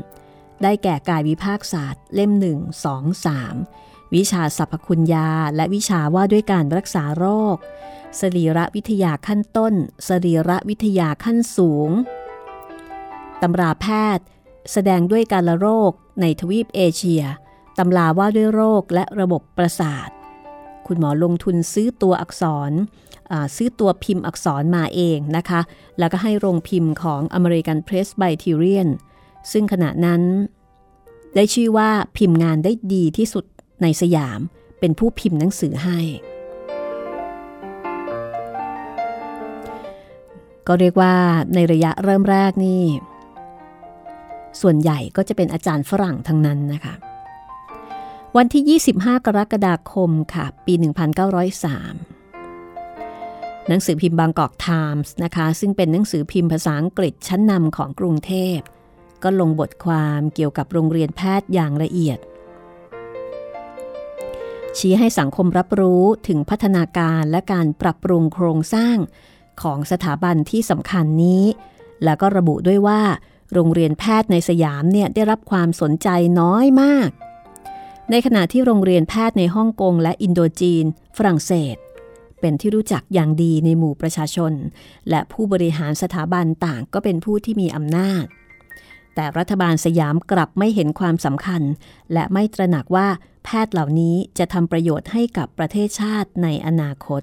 [0.63, 2.45] ได้แก่กายวิภาคศาสตร์ เล่ม 1
[2.85, 7.55] 2 3 วิชาสรรพคุณยา และวิชาว่าด้วยการรักษาโรค
[8.19, 9.73] สรีระวิทยาขั้นต้น
[10.07, 11.89] สรีระวิทยาขั้นสูง
[13.41, 13.85] ตำราแพ
[14.17, 14.25] ทย์
[14.71, 17.23] แสดงด้วยการละโรคในทวีปเอเชีย
[17.77, 20.09] ตำราว่าด้วยโรคและระบบประสาท
[20.91, 22.71] คุณหมอลงทุนซื้อตัวอักษร
[23.55, 25.61] ซื้อตัวพิมพ์อักษรมาเองนะคะ
[25.99, 28.89] แล้วก็ให้โรงพิมพ์ของ American Presbyterian
[29.51, 30.21] ซึ่งขณะนั้น
[31.35, 33.45] ได้ชื่อว่าพิมพ์งานได้ดีที่สุด
[33.81, 34.39] ในสยาม
[34.79, 35.99] เป็นผู้พิมพ์หนังสือให้
[40.67, 41.13] ก็เรียกว่า
[41.53, 42.83] ในระยะเริ่มแรกนี่
[44.61, 46.95] ส่วนใหญ่ก็จะเป็นอาจารย์ฝรั่งทั้งนั้นนะคะ
[48.37, 50.83] วันที่ 25 กรกฎาคมค่ะ ปี 1903
[53.67, 58.57] หนังสือพิมพ์บางกอกไทมส์นะคะ ซึ่งเป็นหนังสือพิมพ์ภาษาอังกฤษชั้นนำของกรุงเทพ
[59.23, 62.19] ก็ลงบทความเกี่ยวกับโรงเรียนแพทย์อย่างละเอียด
[64.77, 68.97] ชี้ให้สังคมรับรู้ถึงพัฒนาการและการปรับปรุงโครงสร้าง
[69.61, 71.43] ของสถาบันที่สำคัญนี้
[72.03, 73.01] แล้วก็ระบุด้วยว่า
[73.53, 76.07] โรงเรียนแพทย์ในสยามเนี่ยได้รับความสนใจ
[76.39, 77.09] น้อยมาก
[78.11, 80.85] ในขณะที่โรงเรียนแพทย์ในฮ่องกงและอินโดจีน
[81.17, 81.75] ฝรั่งเศส
[82.39, 84.53] เป็นที่รู้จักอย่างดีในหมู่ประชาชน
[85.09, 88.25] และผู้บริหารสถาบันต่างก็เป็นผู้ที่มีอำนาจ
[89.15, 91.61] แต่รัฐบาลสยามกลับไม่เห็นความสำคัญ
[92.13, 93.07] และไม่ตระหนักว่า
[93.45, 97.21] แพทย์เหล่านี้จะทำประโยชน์ให้กับประเทศชาติในอนาคต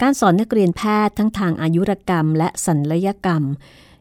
[0.00, 3.42] การสอนนักเรียนแพทย์ทั้งทางอายุรกรรม และศัลยกรรม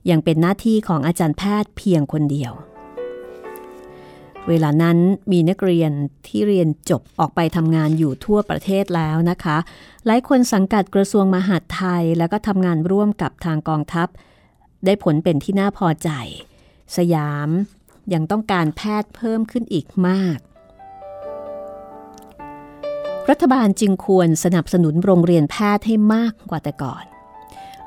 [0.10, 2.54] ยังเป็นหน้าที่ของอาจารย์แพทย์เพียงคนเดียว
[4.50, 4.98] เวลานั้น
[5.32, 5.92] มีนักเรียน
[6.28, 9.58] ที่เรียนจบออกไปทำงานอยู่ทั่วประเทศแล้วนะคะ
[10.06, 14.08] หลายคนสังกัดกระทรวงมหาดไทย แล้วก็ทำงานร่วมกับทางกองทัพ
[14.86, 16.10] ได้ผลเป็นที่น่าพอใจ
[16.98, 17.50] สยาม
[18.14, 20.40] ยังต้องการแพทย์เพิ่มขึ้นอีกมาก
[23.30, 27.06] รัฐบาลจึงควรสนับสนุนโรงเรียนแพทย์ให้มากกว่าแต่ก่อน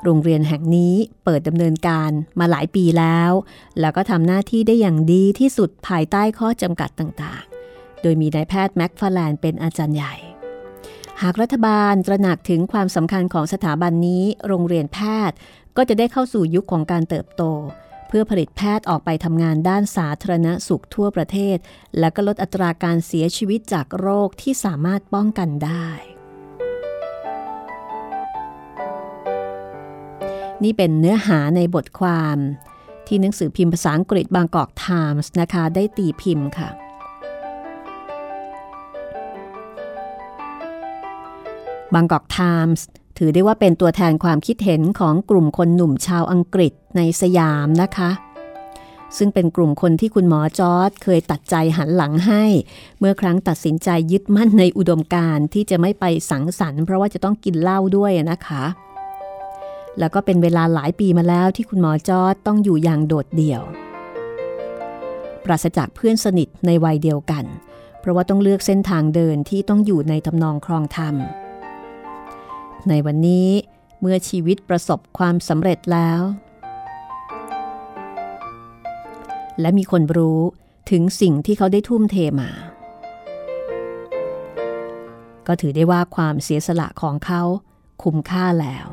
[0.03, 3.31] โรงเรียนแห่งนี้เปิดดำเนินการมาหลายปีแล้ว
[3.79, 10.13] แล้วก็ทำหน้าที่ได้อย่างดีที่สุดภายใต้ข้อจำกัดต่างๆ โดยมีนายแพทย์แม็กฟาแลนเป็นอาจารย์ใหญ่
[11.21, 15.35] หากรัฐบาลตระหนักถึงความสำคัญของสถาบันนี้ โรงเรียนแพทย์
[15.77, 17.43] ก็จะได้เข้าสู่ยุคของการเติบโต
[18.07, 21.57] เพื่อผลิตแพทย์ออกไปทำงานด้านสาธารณสุขทั่วประเทศ
[21.99, 25.87] และก็ลดอัตราการเสียชีวิตจากโรคที่สามารถป้องกันได้
[30.63, 32.37] นี่เป็นเนื้อหาในบทความ
[33.07, 36.69] ที่หนังสือพิมพ์ภาษาอังกฤษบางกอกไทมส์นะคะ ได้ตีพิมพ์ค่ะ
[41.93, 42.85] บางกอกไทมส์
[43.17, 48.11] ถือได้ว่าเป็นตัวแทนความคิดเห็นของกลุ่มคนหนุ่มชาวอังกฤษในสยามนะคะ
[49.17, 52.43] ซึ่งเป็นกลุ่มคนที่คุณหมอจอร์ดเคยตัดใจหันหลังให้
[52.99, 58.63] เมื่อครั้งตัดสินใจยึดมั่นในอุดมการณ์ที่จะไม่ไปสังสรรค์เพราะว่าจะต้องกินเหล้าด้วยนะคะ
[59.99, 63.61] แล้วก็เป็นเวลาหลายปีมาแล้วที่คุณหมอจอร์ดต้องอยู่อย่างโดดเดี่ยว
[65.45, 67.45] ปราศจากเพื่อนสนิทในวัยเดียวกัน
[67.99, 71.15] เพราะว่าต้องเลือกเส้นทางเดินที่ต้องอยู่ในทำนองครองธรรม
[72.89, 73.49] ในวันนี้
[74.01, 76.21] เมื่อชีวิตประสบความสำเร็จแล้ว
[79.61, 80.41] และมีคนรู้
[80.91, 82.51] ถึงสิ่งที่เขาได้ทุ่มเทมา
[85.47, 87.41] ก็ถือได้ว่าความเสียสละของเขา
[88.03, 88.87] คุ้มค่าแล้ว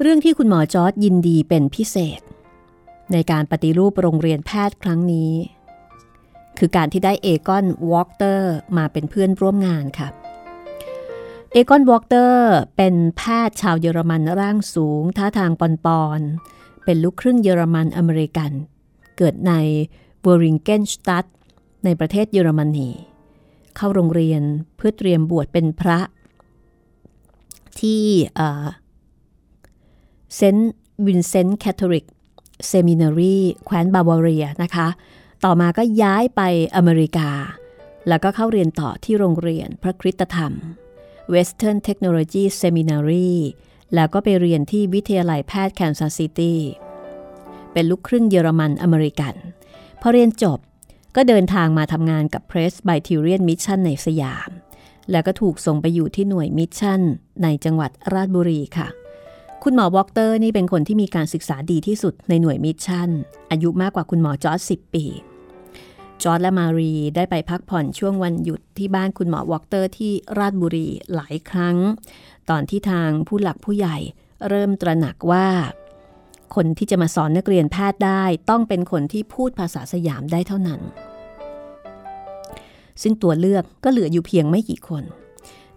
[0.00, 2.20] เรื่องที่คุณหมอจอร์ดยินดีเป็นพิเศษ
[3.12, 5.32] ในการปฏิรูปโรงเรียนแพทย์ครั้งนี้
[6.58, 10.08] คือการที่ได้เอกอนวอล์กเตอร์มาเป็นเพื่อนร่วมงานค่ะ
[11.52, 16.20] เอกอนวอล์กเตอร์เป็นแพทย์ชาวเยอรมันร่างสูง ท่าทางปอนปอน
[16.84, 18.52] เป็นลูกครึ่งเยอรมันอเมริกัน
[19.18, 19.52] เกิดใน
[20.22, 21.26] เวอริงเกนสตัด
[21.84, 22.88] ในประเทศเยอรมนี
[23.76, 24.42] เข้าโรงเรียน
[24.76, 26.00] เพื่อเตรียมบวชเป็นพระ
[27.80, 28.04] ที่
[30.34, 30.56] St.
[30.58, 32.06] Vincent Catholic
[32.66, 34.88] Seminary แคว้นบาวาเรียนะคะ
[35.44, 36.40] ต่อมาก็ย้ายไป
[36.76, 37.30] อเมริกา
[38.08, 40.52] แล้วก็เข้าเรียนต่อที่โรงเรียนพระคริสตธรรม
[41.34, 43.32] Western Theological Seminary
[43.94, 46.60] แล้วก็ไปเรียนที่วิทยาลัยแพทย์แคนซัสซิตี้
[47.72, 49.34] เป็นลูกครึ่งเยอรมันอเมริกัน
[50.00, 50.58] พอเรียนจบ
[51.16, 54.50] ก็เดินทางมาทำงานกับ Presbyterian Mission ในสยาม
[55.10, 57.00] แล้วก็ถูกส่งไปอยู่ที่หน่วยมิชชั่น
[57.42, 58.88] ในจังหวัดราชบุรีค่ะ
[59.66, 63.10] คุณหมอวอกเตอร์นี่เป็นคนที่มีการศึกษาดีที่สุดในหน่วยมิชชั่น
[63.50, 65.04] อายุมากกว่าคุณหมอจอร์จ10ปี
[66.22, 71.76] จอร์จและมารีได้ไปพักผ่อนช่วงวันหยุดที่บ้านคุณหมอวอกเตอร์ที่ราชบุรีหลายครั้ง
[72.50, 73.96] ตอนที่ทางผู้หลักผู้ใหญ่
[74.48, 75.48] เริ่มตระหนักว่า
[76.54, 80.80] คนที่จะมาสอนนักเรียนแพทย์ได้ต้องเป็นคนที่พูดภาษาสยามได้เท่านั้น
[83.02, 85.04] ซึ่งตัวเลือกก็เหลืออยู่เพียงไม่กี่คน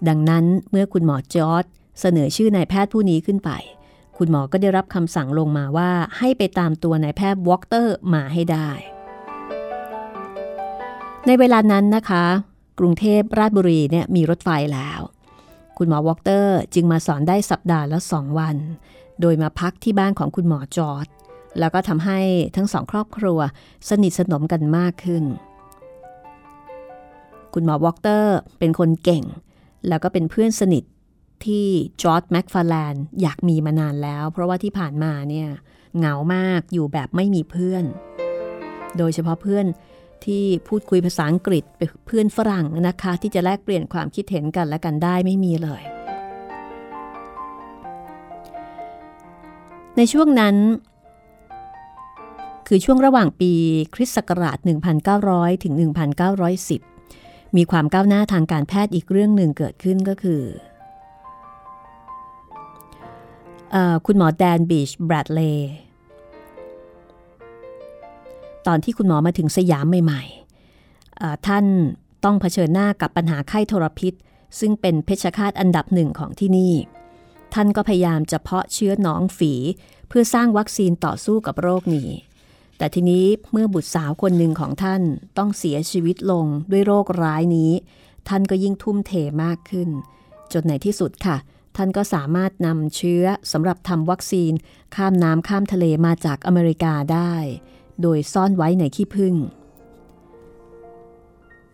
[0.07, 1.65] ดังนั้นเมื่อคุณหมอจอร์จ
[2.01, 3.51] เสนอชื่อนายแพทย์ผู้นี้ขึ้นไป
[4.17, 8.69] คุณหมอก็ได้รับคำสั่งลงมาว่าให้ไปตามตัวนายแพทย์วอลเตอร์มาให้ได้
[11.25, 12.25] ในเวลานั้นนะคะ
[12.79, 14.99] กรุงเทพราชบุรีเนี่ยมีรถไฟแล้ว
[15.77, 18.57] คุณหมอวอลเตอร์จึงมาสอนได้สัปดาห์ละสองวัน
[19.21, 21.07] โดยมาพักที่บ้านของคุณหมอจอร์จ
[21.59, 22.19] แล้วก็ทำให้
[22.55, 23.39] ทั้งสองครอบครัว
[23.89, 25.23] สนิทสนมกันมากขึ้น
[27.53, 29.23] คุณหมอวอลเตอร์เป็นคนเก่ง
[29.87, 30.83] แล้วก็เป็นเพื่อนสนิท
[31.45, 31.67] ที่
[32.01, 35.49] จอร์จแม็คฟาร์แลนด์อยากมีมานานแล้ว เพราะว่าที่ผ่านมาเนี่ย
[35.97, 37.83] เหงามากอยู่แบบไม่มีเพื่อน
[38.97, 39.65] โดยเฉพาะเพื่อน
[40.25, 41.63] ที่พูดคุยภาษาอังกฤษ
[42.05, 45.81] เพื่อนฝรั่งนะคะ ที่จะแลกเปลี่ยนความคิดเห็นกันและกันได้ไม่มีเลย
[49.97, 50.55] ในช่วงนั้น
[52.67, 53.51] คือช่วงระหว่างปี
[53.95, 54.57] คริสต์ศักราช
[55.11, 55.73] 1900 ถึง
[56.45, 60.45] 1910 มีความก้าวหน้าทางการแพทย์อีกเรื่องหนึ่งเกิดขึ้นก็คืออ
[64.05, 65.73] คุณหมอแดนบีชแบรดเลย์
[68.67, 71.65] ตอนที่คุณหมอมาถึงสยามใหม่ๆท่าน
[72.23, 74.13] ต้องเผชิญหน้ากับปัญหาไข้ทรพิษ
[74.59, 76.73] ซึ่งเป็นเพชฌฆาตอันดับหนึ่งของที่นี่
[77.53, 79.53] ท่านก็พยายามจะเพาะเชื้อหนองฝี
[80.07, 82.09] เพื่อสร้างวัคซีนต่อสู้กับโรคนี้
[82.77, 85.01] แต่ทีนี้เมื่อบุตรสาวคนหนึ่งของท่าน
[85.37, 87.71] ต้องเสียชีวิตลงด้วยโรคร้ายนี้
[88.29, 89.11] ท่านก็ยิ่งทุ่มเท
[89.43, 89.89] มากขึ้น
[90.53, 91.37] จนในที่สุดค่ะ
[91.77, 94.51] ท่านก็สามารถนำเชื้อสำหรับทำวัคซีน
[94.95, 97.33] ข้ามน้ำข้ามทะเลมาจากอเมริกาได้
[98.01, 99.35] โดยซ่อนไว้ในขี้ผึ้ง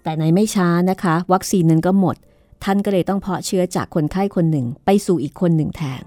[0.04, 2.16] แต่ในไม่ช้านะคะ วัคซีนนั้นก็หมด
[2.64, 6.04] ท่านก็เลยต้องเพาะเชื้อจากคนไข้คนหนึ่ง ไปสู่อีกคนหนึ่งแทน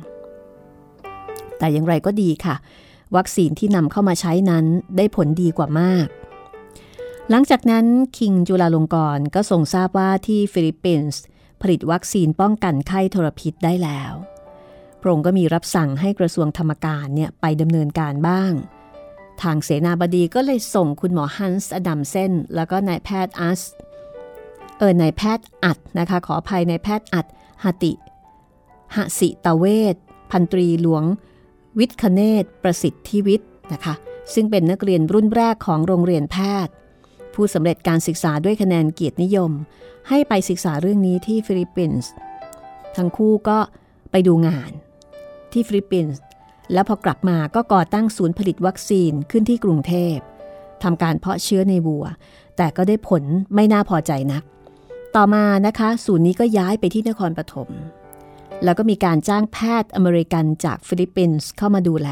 [1.59, 2.57] แต่อย่างไรก็ดีค่ะ
[3.17, 4.65] วัคซีนที่นำเข้ามาใช้นั้น
[4.97, 6.07] ได้ผลดีกว่ามาก
[7.31, 7.87] หลังจากนั้น
[8.19, 11.21] King จุฬาลงกรณ์ก็ทรงทราบว่าที่ฟิลิปปินส์
[11.63, 14.13] ผลิตวัคซีนป้องกันไข้ทรพิษได้แล้ว
[15.01, 18.53] พระองค์ก็มีรับสั่งให้กระทรวงธรรมการเนี่ยไปดำเนินการบ้าง
[19.43, 23.63] ทางเสนาบดีก็เลยส่งคุณหมอฮันส์อดัมเซนแล้วก็นายแพทย์อัส
[24.79, 27.27] เออนายแพทย์อัดนะคะขออภัยนายแพทย์อัด
[27.65, 27.93] หติ
[28.97, 29.97] หสิตเวศ
[30.31, 31.05] พันตรีหลวง
[31.79, 33.95] วิทคเนศประสิทธิวิทย์นะคะ
[34.35, 36.37] ซึ่งเป็นนักเรียนรุ่นแรกของโรงเรียนแพ
[36.67, 36.73] ทย์
[37.37, 39.51] ผู้สำเร็จการศึกษาด้วยคะแนนเกียรตินิยม
[40.09, 42.11] ให้ไปศึกษาเรื่องนี้ที่ฟิลิปปินส์
[42.97, 43.59] ทั้งคู่ก็
[44.11, 44.71] ไปดูงาน
[45.53, 46.21] ที่ฟิลิปปินส์
[46.73, 50.17] แล้วพอกลับมาก็ก่อตั้งศูนย์ผลิตวัคซีนขึ้นที่กรุงเทพ
[50.83, 52.05] ทำการเพาะเชื้อในวัว
[52.57, 53.23] แต่ก็ได้ผล
[53.55, 54.43] ไม่น่าพอใจนัก
[55.17, 57.69] ต่อมานะคะศูนย์นี้ก็ย้ายไปที่นครปฐม
[58.65, 62.09] แล้วก็มีการจ้างแพทย์อเมริกันจากฟิลิปปินส์เข้ามาดูแล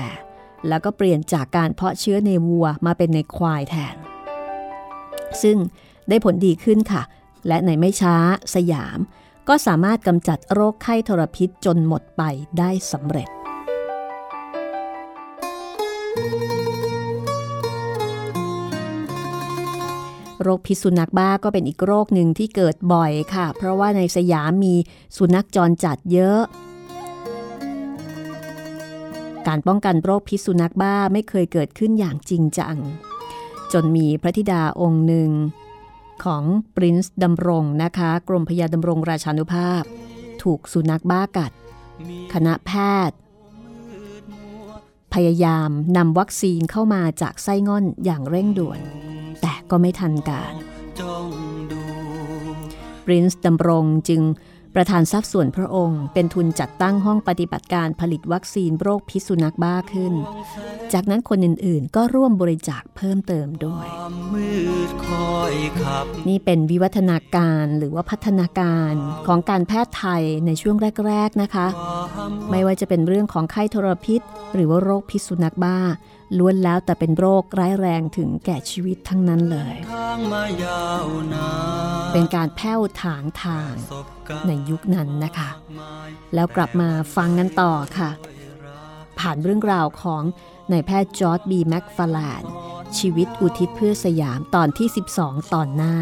[0.69, 3.97] แล้วก็เปลี่ยนจากการเพาะเชื้อในวัวมาเป็นในควายแทน
[5.43, 5.59] ซึ่ง
[6.09, 7.03] ได้ผลดีขึ้นค่ะ
[7.49, 8.17] และในไม่ช้า
[8.55, 8.99] สยาม
[9.49, 12.23] ก็สามารถกำจัดโรคไข้ทรพิษจนหมดไป
[12.59, 13.29] ได้สำเร็จ
[20.43, 24.75] โรคพิษสุนัขบ้าก็เป็นอีกโรคหนึ่งที่เกิดบ่อยค่ะ เพราะว่าในสยามมี
[25.17, 26.41] สุนัขจรจัดเยอะ
[29.47, 32.77] การป้องกันโรคพิษสุนัขบ้าไม่เคยเกิดขึ้นอย่างจริงจัง
[33.75, 35.31] จนมีพระธิดาองค์หนึ่ง
[36.25, 36.45] ของ
[36.77, 39.83] ปรินซ์ดำรงนะคะ กรมพยาดำรงราชานุภาพ
[40.43, 41.53] ถูกสุนัขบ้ากัด
[42.33, 42.71] คณะแพ
[43.09, 43.17] ทย์
[45.15, 48.81] พยายามนำวัคซีนเข้ามาจากไส้ง่อนอย่างเร่งด่วน
[49.43, 50.55] แต่ก็ไม่ทันการ
[53.05, 54.23] ปรินซ์ดำรงจึง
[54.75, 60.15] ประธานทรัพย์ส่วนพระองค์ เป็นทุนจัดตั้งห้องปฏิบัติการผลิตวัคซีนโรคพิษสุนัขบ้าขึ้น
[60.93, 63.87] จากนั้นคนอื่นๆ ก็ร่วมบริจาคเพิ่มเติมด้วย
[66.29, 68.93] นี่เป็นวิวัฒนาการหรือว่าพัฒนาการ
[69.27, 71.67] ของการแพทย์ไทยในช่วงแรก ๆนะคะ
[72.51, 74.21] ไม่ว่าจะเป็นเรื่องของไข้ทรพิษ
[74.55, 75.79] หรือว่าโรคพิษสุนัขบ้า
[76.39, 81.49] ล้วนแล้วแต่เป็นโรคร้ายแรงถึงแก่ชีวิตทั้งนั้นเลยทางมายาวนา
[82.11, 88.11] นเป็นการแผ้วถางทางประสบการณ์ในยุคนั้นนะคะมายแล้วกลับมาฟังกันต่อค่ะ
[89.19, 90.23] ผ่านเรื่องราวของ
[90.73, 92.43] นายแพทย์จอร์ดบีแม็กฟาแลน
[92.99, 94.89] ชีวิตอุทิศเพื่อสยามตอนที่
[95.21, 95.97] 12 ตอนหน้า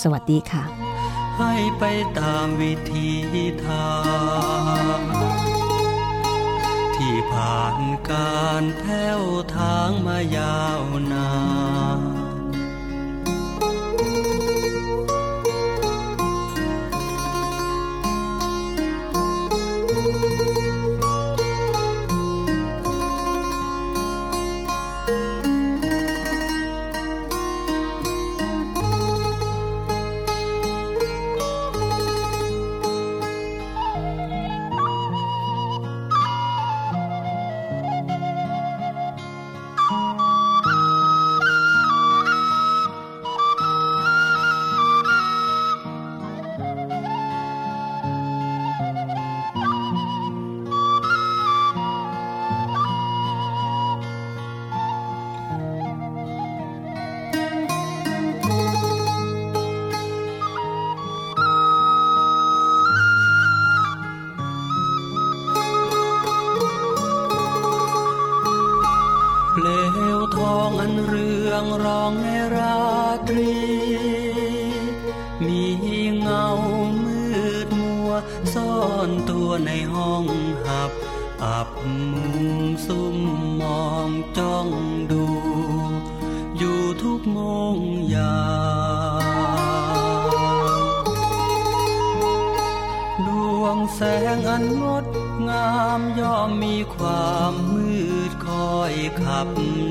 [0.00, 0.64] สวัสดีค่ะ
[1.38, 1.84] ให้ไป
[2.18, 3.08] ตามวิธี
[3.64, 3.88] ทา
[4.96, 5.35] งที่
[7.36, 7.78] ผ่าน
[8.10, 9.22] การแผ้ว
[9.56, 10.82] ทางมายาว
[11.12, 11.30] นา
[11.98, 12.15] น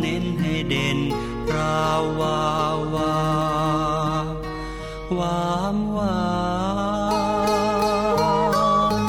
[0.05, 0.99] เน้นให้เด่น
[1.55, 2.41] ราววา
[2.95, 3.17] วา
[5.19, 6.19] วามวา
[8.95, 9.01] น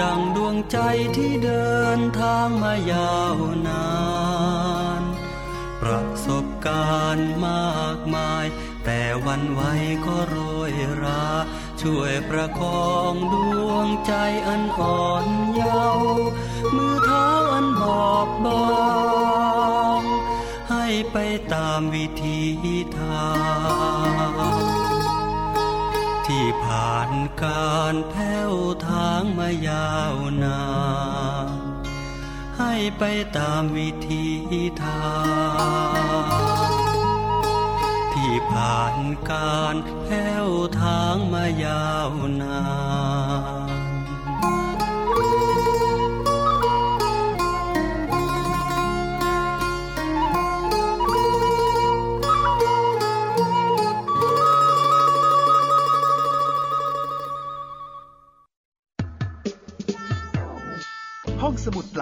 [0.00, 0.78] ดังดวงใจ
[1.16, 3.36] ที่เดินทางมายาว
[3.68, 3.90] นา
[5.00, 5.02] น
[5.80, 8.44] ประสบการณ์มากมาย
[8.84, 9.62] แต่วันไหว
[10.06, 10.36] ก็โร
[10.70, 11.26] ยรา
[11.82, 13.34] ช่วยประคองด
[13.68, 14.12] วงใจ
[14.46, 16.26] อันอ่อนเยาว์
[16.76, 18.62] มือเท้าอันบอบบา
[20.00, 20.02] ง
[20.70, 21.16] ให้ไป
[21.54, 22.40] ตามวิธี
[22.98, 23.30] ทา
[24.00, 24.50] ง
[26.26, 27.10] ที่ผ่าน
[27.42, 28.52] การแผ้ว
[28.88, 30.14] ทางมายาว
[30.44, 30.64] นา
[31.46, 31.48] น
[32.58, 33.04] ให้ไป
[33.38, 34.24] ตามวิธี
[34.82, 35.10] ทา
[36.24, 36.26] ง
[38.14, 38.96] ที่ผ่าน
[39.30, 40.48] การแผ้ว
[40.80, 42.10] ทางมายาว
[42.42, 42.60] นา
[43.58, 43.59] น